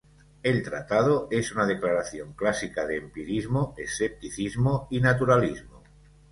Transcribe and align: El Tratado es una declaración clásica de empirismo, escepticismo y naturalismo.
El 0.41 0.63
Tratado 0.63 1.27
es 1.29 1.51
una 1.51 1.67
declaración 1.67 2.33
clásica 2.33 2.87
de 2.87 2.97
empirismo, 2.97 3.75
escepticismo 3.77 4.87
y 4.89 4.99
naturalismo. 4.99 5.83